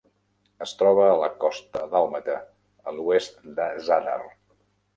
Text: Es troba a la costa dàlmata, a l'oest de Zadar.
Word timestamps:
Es 0.65 0.71
troba 0.79 1.03
a 1.09 1.17
la 1.23 1.27
costa 1.43 1.83
dàlmata, 1.93 2.39
a 2.93 2.97
l'oest 2.99 3.39
de 3.61 3.71
Zadar. 3.91 4.21